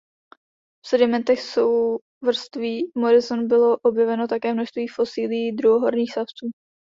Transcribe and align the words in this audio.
V 0.85 0.87
sedimentech 0.87 1.41
souvrství 1.41 2.91
Morrison 2.97 3.47
bylo 3.47 3.77
objeveno 3.77 4.27
také 4.27 4.53
množství 4.53 4.87
fosilií 4.87 5.51
druhohorních 5.55 6.13
savců. 6.13 6.49